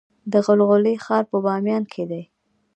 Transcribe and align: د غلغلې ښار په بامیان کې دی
د 0.31 0.33
غلغلې 0.45 0.93
ښار 1.05 1.23
په 1.31 1.37
بامیان 1.45 1.83
کې 1.93 2.03
دی 2.09 2.23